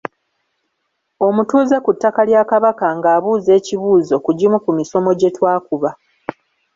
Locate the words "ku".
1.85-1.91, 4.25-4.31, 4.63-4.69